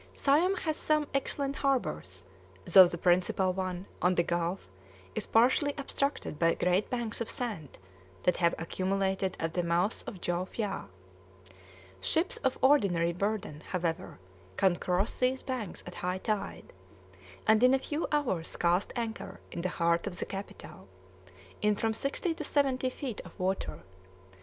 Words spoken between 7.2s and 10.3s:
of sand that have accumulated at the mouth of the